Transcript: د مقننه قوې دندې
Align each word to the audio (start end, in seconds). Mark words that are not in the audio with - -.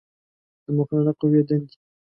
د 0.65 0.67
مقننه 0.77 1.11
قوې 1.19 1.41
دندې 1.47 1.75